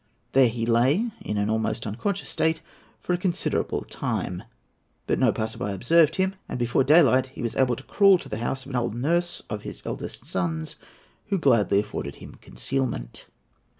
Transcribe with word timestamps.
There 0.31 0.47
he 0.47 0.65
lay, 0.65 1.11
in 1.21 1.37
an 1.37 1.47
almost 1.47 1.85
unconscious 1.85 2.27
state, 2.27 2.59
for 2.99 3.13
a 3.13 3.19
considerable 3.19 3.83
time. 3.83 4.41
But 5.05 5.19
no 5.19 5.31
passer 5.31 5.59
by 5.59 5.73
observed 5.73 6.15
him; 6.15 6.33
and 6.49 6.57
before 6.57 6.83
daylight 6.83 7.27
he 7.27 7.43
was 7.43 7.55
able 7.55 7.75
to 7.75 7.83
crawl 7.83 8.17
to 8.17 8.27
the 8.27 8.39
house 8.39 8.65
of 8.65 8.71
an 8.71 8.75
old 8.77 8.95
nurse 8.95 9.43
of 9.47 9.61
his 9.61 9.83
eldest 9.85 10.25
son's, 10.25 10.75
who 11.27 11.37
gladly 11.37 11.77
afforded 11.81 12.15
him 12.15 12.39
concealment. 12.41 13.27